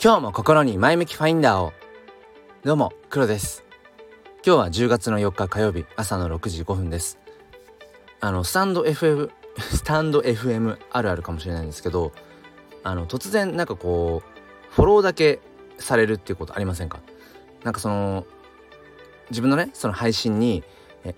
[0.00, 1.72] 今日も心に前向きファインダーを。
[2.64, 3.64] どうも黒です。
[4.46, 7.18] 今日は10月の4日火曜日朝の6時5分です。
[8.20, 12.12] あのスタンド FM スタンド FM あるあるかもしれないんですけど
[12.84, 15.40] あの突然なんかこうフォローだけ
[15.78, 17.00] されるっていうことありませんか？
[17.64, 18.24] なんかその
[19.30, 20.62] 自分のねその配信に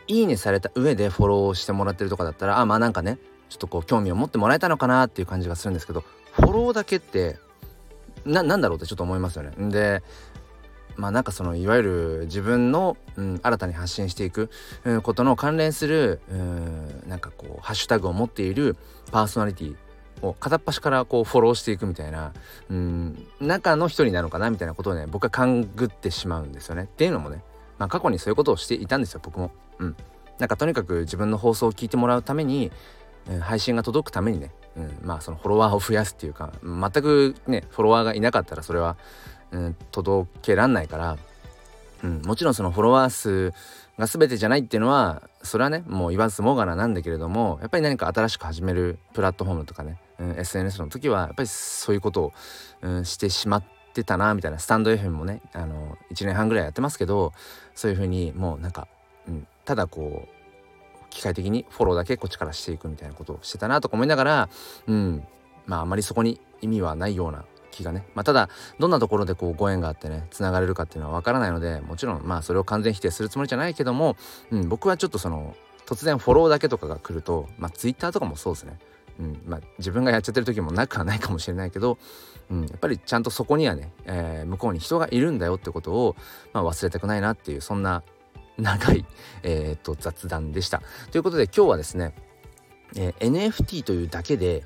[0.07, 3.19] いいねされた上でフォローしてもらってるとかだったらあまあなんかね
[3.51, 6.03] ちょっとこう興味を持ってもらえたのかなっていう感じがするんですけど
[6.33, 7.39] フォローだけって
[8.25, 9.53] ななんだろうってちょっと思いますよね。
[9.71, 10.03] で
[10.97, 14.51] まあなんかそのいわゆる自分の、うん、新たに発信していく、
[15.03, 18.77] ことの関連する、うん、なんかこうハッシュタグを持っている
[19.11, 19.77] パーソナリティ
[20.23, 22.33] を片っ端からこうフォローしていくみたいな、
[22.69, 26.85] うん、中の一人なのかなみたいなことをね僕は勘ぐってしまうんですよね。
[26.85, 27.43] っていうのもね、
[27.79, 29.53] まあ、過去にそういうことをしていたんですよ僕も。
[29.79, 29.97] うん、
[30.39, 32.71] なんかとにかく自分の放送を聞いてもらうために、
[33.31, 38.97] うん、配信が届くためにね、うん、まあそのフォロワーを増やすっていうか全くねフォロワーがいなかったらそれは、
[39.51, 41.19] うん、届けらんないから、
[42.05, 43.53] うん、もちろんそのフォロワー数
[43.99, 52.33] が全てじゃないっていうのはそれはねもう言わずもがななんだけれどもやっぱり何か新しく始めるプラットフォームとかね、うん、SNS の時はやっぱりそういうことを、
[52.83, 57.33] うん、してしまってたなみたいなスタンド FM もねあの1年半ぐらいやってますけど
[57.75, 58.89] そういう風にもうなんか、
[59.29, 60.40] うん、ただこう
[61.11, 64.49] 機械的にフォローだけこっちからしていくみたいなことをしてたなとか思いながら
[64.87, 65.25] うん。
[65.67, 68.07] まああまりそこに意味はないような気がね。
[68.15, 74.17] まあただどんなところでこうご縁があってねつながれるかっていうのは分からないのでもちろんまあそれを完全否定するつもりじゃないけども、
[74.51, 75.55] うん、僕はちょっとその
[75.87, 78.79] 突然フォローだけとかが来るとまあ Twitter とかもそうですね。
[79.19, 81.99] うんまあ、自分がやっちゃってる時もなくはないかもしれないけど、
[82.51, 86.17] うん、やっぱりちゃんとそこにはね、えー、向こうに人がいるんだよってことを、
[86.55, 88.03] まあ、忘れたくないなっていうそんな
[88.61, 89.05] 長い、
[89.43, 90.83] えー、と雑談でした。
[91.11, 92.15] ということで今日はですね、
[92.97, 94.65] えー、NFT というだけで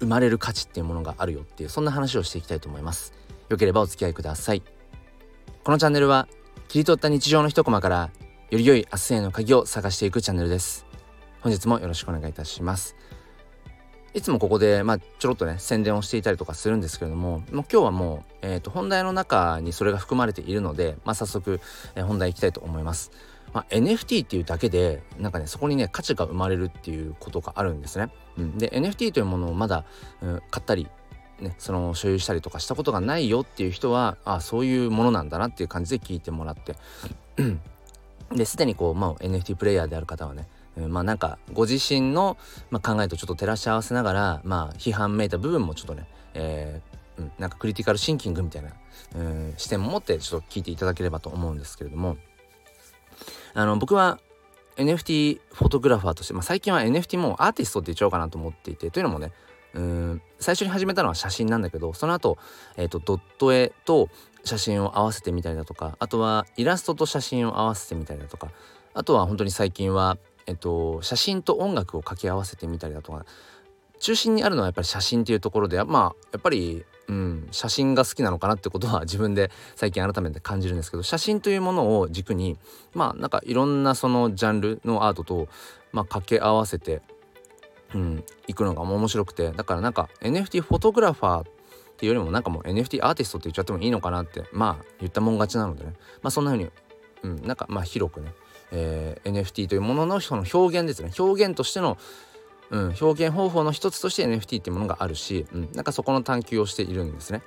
[0.00, 3.12] 生まれる価値っていうものがあるよっていうそんな話をしていきたいと思います。
[3.48, 4.62] よければお付き合いください。
[5.64, 6.28] このチャンネルは
[6.68, 8.10] 切り取った日常の一コマから
[8.50, 10.86] より良い明日への鍵を探していくチャンネルです。
[11.40, 12.96] 本日もよろしくお願いいたします。
[14.14, 21.60] いつもここで、まあ、ちょろっとね宣伝をしていたりとかするんですけれどももう今日はもう、えーと、本題の中にそれが含まれているので、まあ、早速、
[21.94, 23.10] えー、本題いきたいと思います。
[23.52, 28.10] まあ、NFT っていうだけでなんかねそこにね価値が生まれるっていうことがあるんですね。
[28.36, 29.84] うん、で NFT というものをまだ、
[30.20, 30.88] うん、買ったり
[31.40, 36.74] ね、その所有したりとかしたことがないよっていう人はあそういうものなんだなっていう感じで聞いてもらって
[38.32, 40.48] ですでにこう、まあ、NFT プレイヤーである方はね
[40.86, 42.36] まあなんかご自身の、
[42.70, 48.70] まあ、考えとちょっと照らし合わせながらまあ批判めいた部分もちょっとね、えー、うん、なんかクリティカルシンキングみたいな、
[49.16, 52.16] うん、視点も持ってちょっと聞いていただければと思うんですけれども。
[53.54, 54.20] あの僕は
[54.76, 59.32] NFT フォトグラファーとして、まあ、最近は NFT もアーティストって言っちゃおうかなと思っていてというのもね
[59.74, 62.38] うん最初に始めたのは写真なんだけどその後、
[62.76, 64.08] えーとドット絵と
[64.44, 68.50] 写真を合わせてみたりだとかあとはイラストと写真を合わせてみたりだとか
[68.94, 70.16] あとは本当に最近は
[70.48, 73.26] えっと、写真と音楽を掛け合わせてみたりだとか
[74.00, 82.56] 中心にあるのはやっぱり写真っていうところでまあやっぱり、うん、写真が好きなのかなってことは 自分で最近改めて感じるんですけど写真というものを軸に
[82.94, 85.48] まあなんかいろんなそのジャンルのアートと、
[85.92, 87.02] まあ、掛け合わせて、
[87.94, 91.44] うん、いくのが面白くてだからなんか NFT フォトグラファーっ
[91.98, 95.92] ていうよりもなんかもう NFT アーティストって言っちゃってもいいのかなってまあ言ったもん勝ちなのでね。
[96.22, 96.70] まあそんな風に、
[97.24, 98.32] うん、なんかまあ広くね
[98.72, 101.10] えー、NFT というもののその表現ですね。
[101.18, 101.98] 表現としての、
[102.70, 107.42] うん、表現方法の一つとして NFT っていうものがあるし、うん、なんかそこの探求をしているんですね。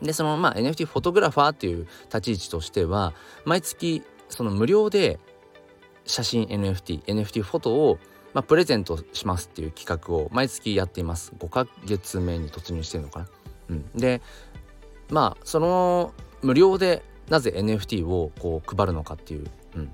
[0.00, 3.14] でそのまあ NFT フォトグラファーっていう立ち位置としては
[3.44, 5.20] 毎月その無料で
[6.04, 7.98] 写真 NFT NFT フォトを
[8.34, 11.32] まあ、プレゼントしますっていう企画を毎月やっています。
[11.38, 13.28] 5ヶ月目に突入してるのかな、
[13.70, 14.22] うん、で
[15.10, 19.90] まあその無料でなぜ NFT をこう配るのかっていう、うん、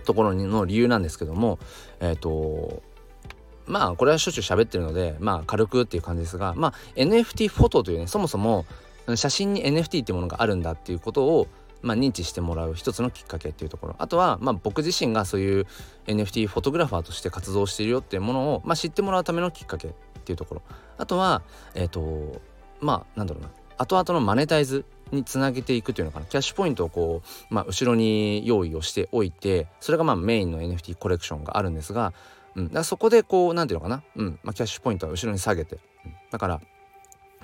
[0.00, 1.58] ところの理由なんですけども
[2.00, 2.82] えっ、ー、と
[3.66, 8.66] まあこれはしょっちゅう喋ってるのでまあ軽くっていう感じですがまあ NFT フォトというねそもそも
[9.14, 11.46] 写真に NFT ってものがあるんだっていうことを
[11.82, 13.96] まあ、認知してもらう一つのきっかけっていうところ。
[13.98, 15.66] あとは、まあ、僕自身がそういう
[16.06, 19.92] NFT フォトグラファーとして活動しているよっていうものを、まあ、知ってもらうためのきっかけっ
[20.24, 20.62] ていうところ。
[20.98, 21.42] あとは
[21.74, 22.40] えっ、ー、と
[22.80, 23.50] まあなんだろうな。
[23.78, 26.26] 後々のマネタイズにつなげていくというのかな。
[26.26, 32.12] キャッシュポイントをこう、まあ、後ろに用意をしておいてそれがまあメインの NFT コレクションがあるんですが、
[32.56, 34.38] うん、そこでこう何て言うのかな、うん。
[34.42, 36.60] まあ、キャッシュポイントは後ろに下げて、うん、だから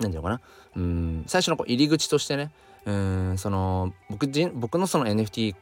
[0.01, 0.41] 何て言うのかな。
[0.77, 1.25] うん。
[1.27, 2.51] 最初のこう入り口としてね
[2.85, 3.39] うん。
[3.39, 5.55] その僕僕のその NFT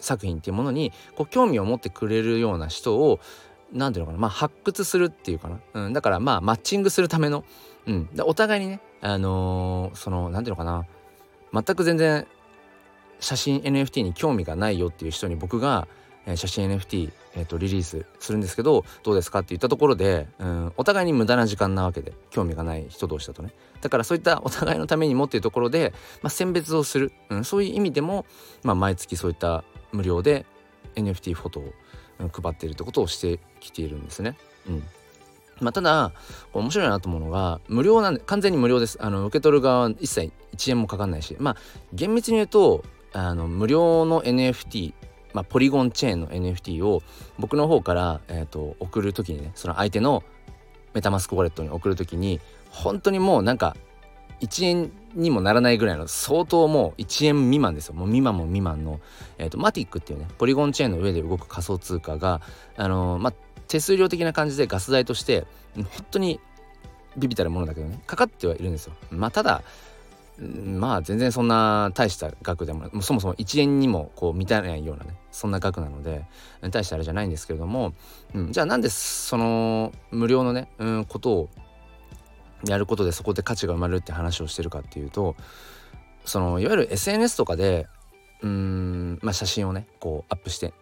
[0.00, 3.20] 作品っていうものにこう興味を持ってくれるような人を
[3.72, 4.18] 何ていうのかな。
[4.18, 7.44] まあ発掘するっていうかな、うん、だからまあマッチングするための、
[7.86, 10.86] うん、お互いにねあのー、その何ていうのかな。
[11.54, 12.26] 全く全然
[13.20, 15.86] 写真 NFT に興味がないよっていう人に僕が、
[16.26, 23.52] え写真 NFT、えーと、リリースするんですけどどうですかって言ったところで、うん、お互いに無駄な時間なわけで興味がない人同士だとね。
[23.82, 25.92] だからそういったお互いのためにもっていうところで、
[26.22, 28.24] まあ、選別をする、うん、そういう意味でも、
[28.62, 30.46] まあ、毎月そういった無料で
[30.94, 31.72] NFT フォトを
[32.18, 34.36] 配っているってことをしてきているんですね。
[34.66, 34.82] うん。
[35.64, 36.12] まあ、ただ
[36.52, 38.98] 面白いなと思うのが無料なんで完全に無料です。
[39.00, 41.36] あの受け取る側は一切1円もかかんないし。
[41.38, 41.56] まあ
[41.92, 44.94] 厳密に言うとあの無料の NFT
[45.34, 47.02] まあ、ポリゴンチェーンの NFT を
[47.40, 50.22] 僕の方から、えーと、送る時にねその相手の
[50.94, 52.40] メタマスクウォレットに送る時に
[52.70, 53.76] 本当にもうなんか
[54.40, 57.94] 1円にもならないぐらいの相当もう1円未満ですよ。
[57.94, 59.00] もう未満も未満の、
[59.38, 62.40] えーと、マティックっていうねポリゴンチェーンの上で動く仮想通貨が
[62.76, 63.34] あのー、まあ
[63.68, 65.46] 手数料的な感じでガス代として
[65.76, 66.40] 本当に
[67.16, 68.94] ビビたるものだけどねかかってはいるんですよ。
[69.10, 69.62] まあただ
[70.38, 76.24] まあ全然そんな大した額でもそもそも1円にもこう満たないようなねそんな額なので
[76.70, 77.94] 大したあれじゃないんですけれども、
[78.34, 81.48] うん、じゃあなんでその無料のね、うん、ことを
[82.66, 85.36] やることでそこで価値が生まれるって話をしてるかっていうと
[86.24, 87.86] そのいわゆる SNS とかで
[88.42, 90.72] うんまあ写真をねこうアップして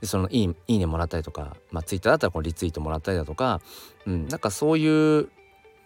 [0.00, 3.60] でそのいい「いいね」もらったりとか、まあ、Twitter だったらこうリツイートもらったりだとか、
[4.06, 5.28] うん、なんかそういう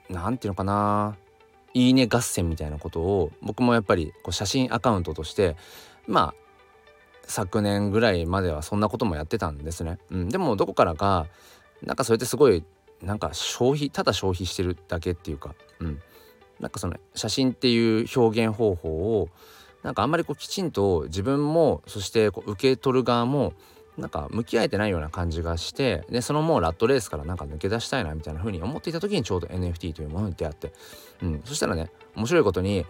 [0.09, 1.17] なんていうのかな
[1.75, 5.57] いいね合戦みたいなことを僕もやっぱりこう写真アカウントとして
[6.07, 6.35] まあ
[7.23, 9.99] 昨年ぐらいまではそんなこともやってたんですね。
[10.11, 11.27] うん、でもどこからか
[11.83, 12.65] なんかそれってすごい
[13.03, 16.01] なんか消費ただ消費してるだけっていうか、うん、
[16.59, 19.29] なんかその写真っていう表現方法を
[19.83, 23.55] なんかあんまりこうきちんと自分もそしてこう受け取る側も
[23.99, 30.73] なんか向き合えてないような感じがしてでそのもうラットレースからなんか抜け出したいなみたいな風に思っていた時にちょうど NFT というものに出会って、
[31.23, 32.87] うん、そしたらね面白いことに、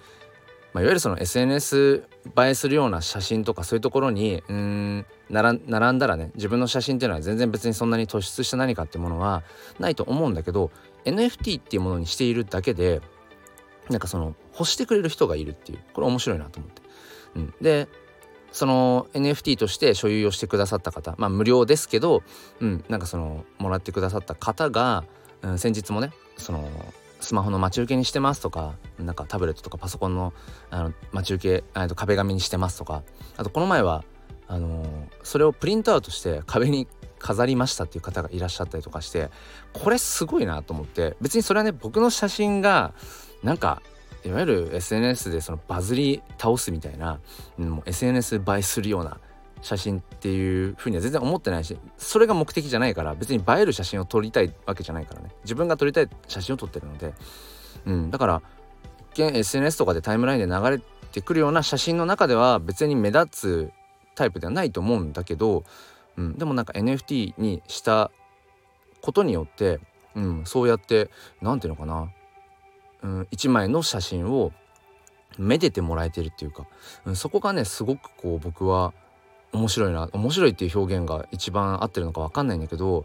[0.73, 2.05] まあ、いわゆるその SNS
[2.38, 9.43] 映えするような写真とかそういうところにうん並んだらね自分の写真っていうのは全然別にそんなに突出した何かっていうものは
[9.79, 10.70] ないと思うんだけど
[11.05, 13.00] NFT っていうものにしているだけで
[13.88, 16.82] なんかその欲してくれる人がいるっていうこれ面白いなと思って。
[17.37, 17.88] うん、で
[18.52, 21.14] その NFT として所有をしてくださった方。
[21.19, 22.23] まあ無料ですけど、
[22.61, 25.05] うん、なんかそのもらってくださった方が、
[25.43, 26.69] うん、先日もねその
[27.20, 30.32] スマホの待ち受けにしてますとかなんかタブレットとかパソコンの
[30.70, 33.02] あの待ち受けと壁紙にしてますとか
[33.37, 34.05] あとこの前は
[34.49, 34.85] あの、
[35.23, 36.88] それをプリントアウトして壁に
[37.20, 39.31] 飾りましたっていう方がいらっしゃったりとかして
[39.73, 42.93] これすごいなと思って別にそれはね僕の写真が
[43.44, 43.82] なんか
[44.25, 47.20] いわゆる SNS でそのバズり倒すみたいな、
[47.58, 49.19] もう SNS 映えするような
[49.62, 55.31] 写真っていうふうには全然思ってないしそれが目的じゃないから別に映える写真を撮りたいわけじゃないからね。
[55.44, 57.14] 自分が撮りたい写真を撮ってるので、
[57.87, 58.43] うん、だから
[59.12, 60.81] 一見 SNS とかでタイムラインで流れ
[61.12, 63.72] てくるような写真の中では別に目立つ
[64.14, 65.64] タイプではないと思うんだけど、
[66.17, 68.11] うん、でもなんか NFT にした
[69.00, 69.81] ことによって、
[70.14, 72.11] うん、そうやって何て言うのかな
[73.02, 74.52] うん、1枚の写真を
[75.38, 76.67] めでてもらえてるっていうか、
[77.05, 78.93] うん、そこがねすごくこう僕は
[79.52, 83.05] 面白いな面白いっていう表現が一番合ってるのか分かんないんだけど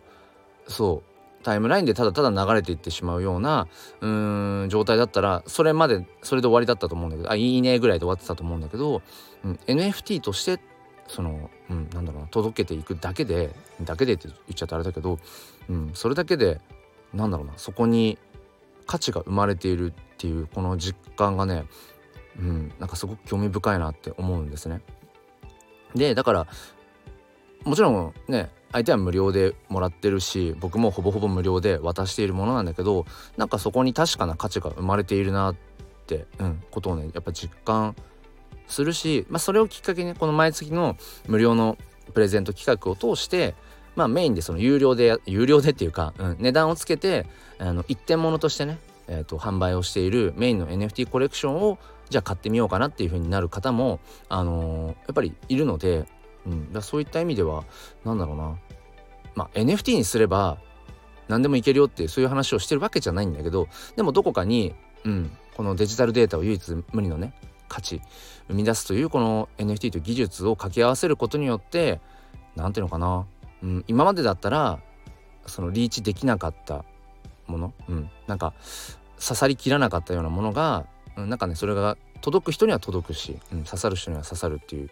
[0.67, 3.67] そうタイムラインでただただ流れていってしまうような
[4.01, 9.01] うん状態だったらそれまでそれで終わりだったと思うんだけどあいいねぐらいで終わってたと思うんだけど、
[9.43, 10.59] うん、NFT として
[11.07, 13.51] その、うん、なんだろうな届けていくだけで
[13.83, 15.19] だけでって言っちゃったあれだけど、
[15.69, 16.59] うん、それだけで
[17.13, 18.17] なんだろうなそこに
[18.85, 21.65] 価値が生まれているっていうこの実感がね
[22.39, 24.81] うんなんかすごく興味深いなって思うんですね。
[25.95, 26.47] でだから
[27.63, 33.05] もちろんね相手は無料でもらってるし僕もほぼほぼ無料で渡しているものなんだけど
[33.37, 35.55] なんかそこに確かな価値が生まれているなっ
[36.05, 37.95] て、うん、ことをねやっぱ実感
[38.67, 41.77] するし、まあ、それをきっかけにこの毎月の無料の
[42.13, 43.55] プレゼント企画を通して
[43.95, 47.25] まあメインでその有料で有料でっていうか、うん、値段をつけて
[47.59, 51.77] あの一点物としてね、えーと、販売をしているメインの NFT コレクションを
[52.09, 53.99] じゃあ買ってみようかなっていう風になる方も、
[54.29, 56.05] あのー、やっぱりいるので、
[56.45, 57.63] うん、だそういった意味では
[58.03, 58.57] 何だろうな、
[59.35, 60.57] まあ、NFT にすれば
[61.27, 67.33] 何でもいけるよってそういう話をしてるわけじゃないんだけどでもどこかに、うん、このデジタルデータを唯一無二のね
[67.67, 68.01] 価値
[68.47, 71.99] 生み出すというこの NFT という技術を掛け合わせることによって
[72.55, 73.25] 何ていうのかな。
[73.65, 74.79] うん、今までだったら
[75.47, 76.85] そのリーチできなかった
[77.47, 78.53] もの、うん、なんか
[79.19, 80.85] 刺さりきらなかったようなものが、
[81.17, 84.89] うん、なんかねそれが届く人には届くし、うん、刺さる人には刺さるっていう、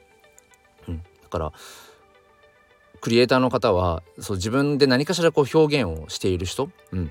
[0.88, 1.54] うん、だから
[3.00, 7.10] クリエイターの方はそう自分で何かしらこう表現をしている人、うん、っ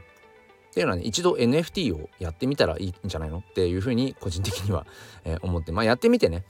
[0.74, 4.86] ていうのはね一度 NFT をやってみたらいいんじゃないのっていうふうに個人的には、
[5.24, 6.44] えー、思ってまあやってみてね。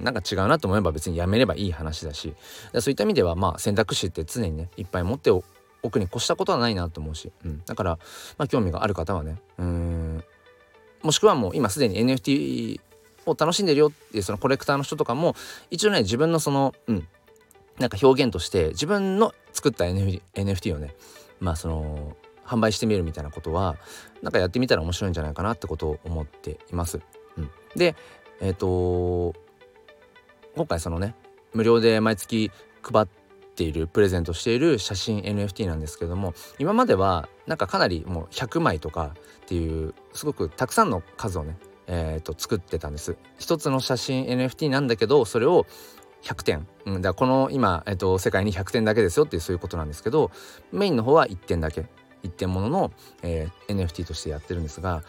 [0.00, 2.34] なんか違うなと思えば別にやめればいい話だし。
[2.80, 5.42] そういった意味ではまあ選択肢って常にねいっぱい持ってお
[5.90, 7.98] くに越したことはないなと思うし、うん、だから、
[8.36, 10.24] まあ、興味がある方はねうん。
[11.02, 12.80] もしくはもう今すでに NFT
[13.26, 15.34] を楽しんでるよっていうそのコレクターの人とかも
[15.70, 17.08] 一応ね自分のそのうん。
[17.78, 20.94] なんか表現として自分の作った NFT をね
[21.38, 23.76] まあその販売してみるみたいなことは
[24.22, 27.00] なんかやってみたら面白いんじゃないかなってことを思っています。
[27.36, 27.94] うん、で
[28.40, 29.34] えっ、ー、と
[30.58, 31.14] 今回そのね
[31.54, 32.50] 無料で毎月
[32.82, 33.06] 配っ
[33.54, 41.56] ているプレゼントしている写真 NFT なんですけども今まではなんかかなりもう100枚とかっていうすごくたくさんの数をね
[41.90, 43.16] えーと、作ってたんです。
[43.38, 45.64] 一つの写真 NFT なんだけどそれを
[46.22, 50.30] 100点、うん、だこの今、えーと、世界に100点だけですよっていうそういうことなんですけど
[50.70, 51.86] メインの方は1点だけ。
[52.24, 55.04] 1点ものの、えー、NFT としてやってるんですが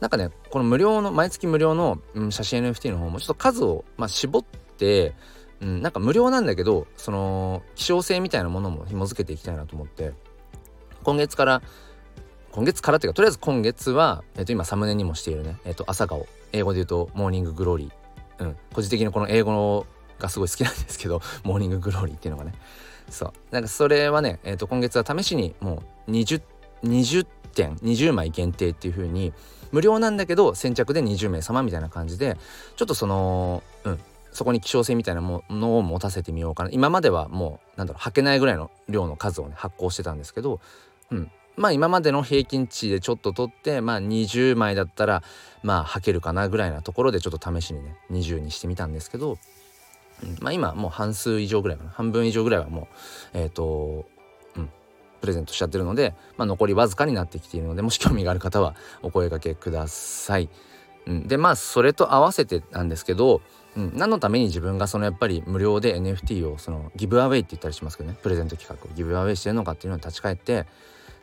[0.00, 4.58] なんかねこの無料の毎月無料の、うん、写真 NFT の方もちょっと数を、まあ、絞って、
[5.60, 10.12] うん、なんか無料なんだけどその希少性みたいなものも紐付けていきたいなと思って
[11.02, 11.62] 今月から
[12.50, 16.26] 今月からっていうかとりあえず今月は、えっと、今サムネにもしているね、えっと、朝顔。
[16.52, 19.84] 英語で言うと morning glory、うん、個人的にこの英語
[20.18, 22.54] がすごい好きなんですけど morning glory っていうのがね。
[23.10, 23.32] そう。
[23.50, 26.40] なんかそれはね、えっと、今月は試しにもう 20,
[26.84, 29.32] 20点20枚限定っていう風に
[29.70, 32.36] 無料なんだけど先着で20名様みたいな感じで
[32.76, 33.98] ちょっとそのうん。
[34.36, 36.70] そこに希少性みたいなものを持たせてみようかな。
[36.70, 40.60] 今まではもうなんだろう捌けないぐらいの量の数をね発行してたんですけど、
[41.10, 45.22] うん、まあ今までの平均値でちょっと取ってまあ20枚だったら
[45.62, 49.38] まあ履けるかなぐらいなところでちょっと試しにね20にしてみたんですけど、
[50.22, 51.90] うん、まあ今もう半数以上ぐらいかな。
[51.90, 54.04] 半分以上ぐらいはもうえっ、ー、と
[54.56, 54.68] うん。
[55.22, 60.50] プレゼントしちゃってるので、まあ、残りわずかになってきているのでもし興味がある方はお声掛けください。
[61.06, 63.40] うん、でまあそれと合わせてなんですけど、
[63.76, 68.18] うん、何のために自分がそのやっぱり無料で NFT をそのギブアウェイって言ったりしますけどね。
[68.22, 70.66] プレゼント企画をギブアウェイしてるのかっていうのに立ち返って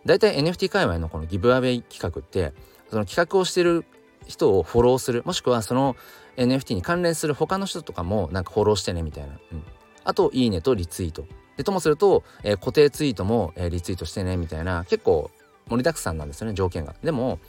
[0.05, 2.53] 大体 NFT 界隈のこのギブアウェイ企画って
[2.89, 3.85] その企画をしてる
[4.27, 5.95] 人をフォローするもしくはその
[6.37, 9.63] NFT に関連する他の人とかもなんかフォローしてねみたいな、うん、
[10.03, 11.25] あといいねとリツイート。
[11.57, 15.29] でともすると、えー、固定ツイートも、えー、リツイートしてねみたいな結構
[15.69, 16.95] 盛りだくさんなんですよね条件が。
[17.03, 17.39] でも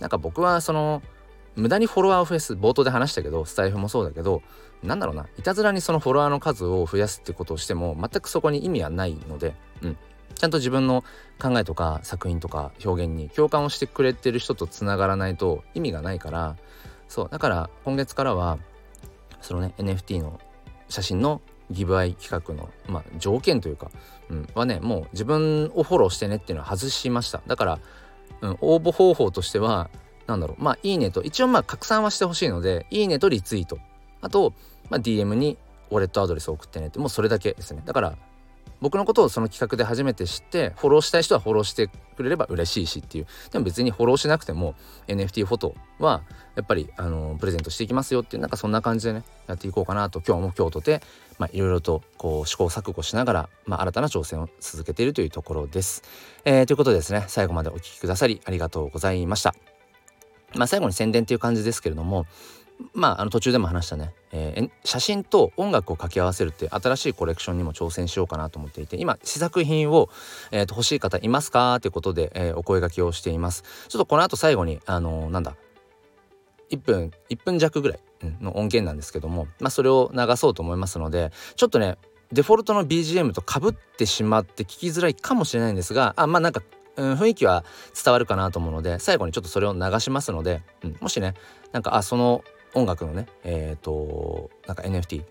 [0.00, 1.02] なんか僕はその
[1.56, 4.42] 無駄にフォロワーを増やす冒頭で話したけどスタイフもそうだけど
[4.82, 9.96] なんだろうないたずらにそのフォロワーの数を増やすってことをしても全くそこに意味はないので、うん、
[10.34, 11.04] ちゃんと自分の
[11.40, 16.56] 考えとか作品とか表現に共感をしてくれてる人とつながらないと意味がないから
[17.08, 18.58] そうだから今月からは
[19.40, 20.40] そのね NFT の
[20.88, 23.90] 写真のギブアイ企画の、まあ、条件というか、
[24.30, 27.42] うん、はねもう自分をフォローしてねっていうのは外しました。
[27.46, 27.78] だから、
[28.42, 29.90] うん、応募方法としては
[30.26, 30.62] なんだろう。
[30.62, 33.78] まあいいねと一応まあ拡散はしてほしいのでいいねとリツイート。
[34.20, 34.52] あと、
[34.90, 35.58] まあ、DM に
[35.90, 36.98] ウォレットアドレスを送ってねって。
[36.98, 37.82] もうそれだけですね。
[37.84, 38.16] だから
[38.82, 43.26] 僕のことをその企画で初めて知ってフォローしたい人はフォローしてくれれば嬉しいしっていう。
[43.52, 44.74] でも別にフォローしなくても
[45.06, 46.22] NFT フォトは
[46.56, 50.20] やっぱりあのプレゼントしていきますよっていうなんかそんな感じでねやっていこうかなと。
[50.20, 51.00] 今日も今日とて
[51.52, 56.02] いろいろとこう試行錯誤しながら、まあ、新たな挑戦を続けているというところです。
[56.44, 59.71] えー、ということでですね最後までお聴きくださりありがとうございました。
[60.54, 62.26] まあ、最後に宣伝っていう感じですけれども
[62.94, 70.08] まあ、あの途中でも話したね、えー、写真と音楽を掛け合わせるって新しいコレクションにも挑戦しようかなと思っていて今試作品を、
[70.50, 71.78] えー、と欲しい方いますか？
[71.80, 73.62] ということで、えー、お声がけをしています。
[73.88, 75.56] ちょっとこの後最後にあのー、なんだ
[76.70, 78.00] 1分1分弱ぐらい
[78.40, 81.98] の音源なんですけども、まあ、それを流そうと思いますのでちょっとね
[82.32, 86.62] デフォルトの BGM とかぶってしまって聞きづらいかもしれないんですがあまあなんか
[86.96, 87.64] うん、雰囲気は
[88.02, 91.34] 伝わるかなと思うので最後にちょっとそれを流しますので、うん、もしね
[91.72, 92.44] なんかあその
[92.74, 95.24] 音楽のねえっ、ー、となんか NFT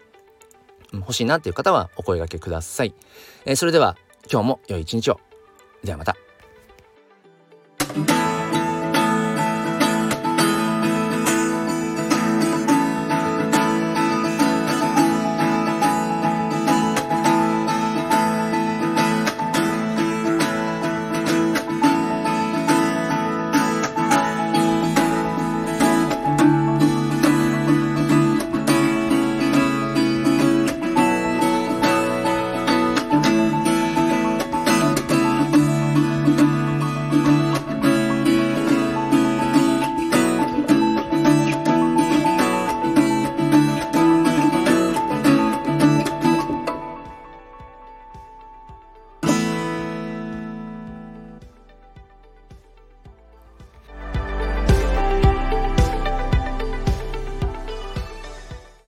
[0.93, 2.93] 欲しいなっていう方はお声がけください、
[3.45, 3.95] えー、それでは
[4.31, 5.19] 今日も良い一日を。
[5.83, 6.15] ではまた。